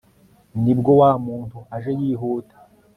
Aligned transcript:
ni 0.63 0.73
bwo 0.77 0.91
wa 1.01 1.11
muntu 1.25 1.57
aje 1.75 1.91
yihuta 1.99 2.55